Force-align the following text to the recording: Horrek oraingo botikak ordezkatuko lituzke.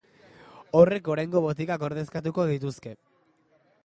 Horrek 0.79 1.09
oraingo 1.15 1.43
botikak 1.47 1.85
ordezkatuko 1.89 2.47
lituzke. 2.53 2.95